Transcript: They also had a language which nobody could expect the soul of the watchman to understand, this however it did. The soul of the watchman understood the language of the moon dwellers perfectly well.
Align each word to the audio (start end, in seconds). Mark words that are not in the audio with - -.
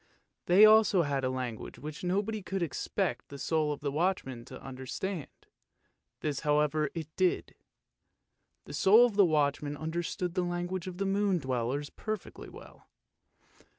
They 0.47 0.65
also 0.65 1.03
had 1.03 1.23
a 1.23 1.29
language 1.29 1.77
which 1.77 2.03
nobody 2.03 2.41
could 2.41 2.63
expect 2.63 3.29
the 3.29 3.37
soul 3.37 3.71
of 3.71 3.81
the 3.81 3.91
watchman 3.91 4.45
to 4.45 4.59
understand, 4.59 5.29
this 6.21 6.39
however 6.39 6.89
it 6.95 7.15
did. 7.15 7.53
The 8.65 8.73
soul 8.73 9.05
of 9.05 9.15
the 9.15 9.23
watchman 9.25 9.77
understood 9.77 10.33
the 10.33 10.41
language 10.41 10.87
of 10.87 10.97
the 10.97 11.05
moon 11.05 11.37
dwellers 11.37 11.91
perfectly 11.91 12.49
well. 12.49 12.87